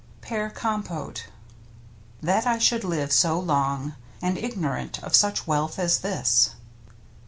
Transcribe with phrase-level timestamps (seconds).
[0.21, 1.27] PEAR COMPOTE
[2.23, 6.55] That I should live so long And ignorant of such wealth as this.